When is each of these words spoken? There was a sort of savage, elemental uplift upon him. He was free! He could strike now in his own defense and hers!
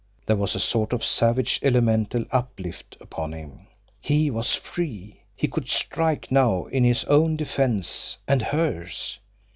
There 0.25 0.35
was 0.35 0.55
a 0.55 0.59
sort 0.59 0.93
of 0.93 1.03
savage, 1.03 1.59
elemental 1.61 2.25
uplift 2.31 2.97
upon 2.99 3.33
him. 3.33 3.67
He 3.99 4.31
was 4.31 4.55
free! 4.55 5.21
He 5.35 5.47
could 5.47 5.69
strike 5.69 6.31
now 6.31 6.65
in 6.65 6.83
his 6.83 7.03
own 7.05 7.35
defense 7.35 8.17
and 8.27 8.41
hers! 8.41 9.19